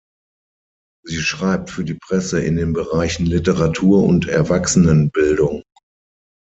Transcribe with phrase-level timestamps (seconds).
[1.05, 5.61] Sie schreibt für die Presse in den Bereichen Literatur und Erwachsenenbildung.